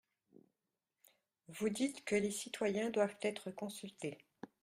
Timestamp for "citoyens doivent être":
2.31-3.51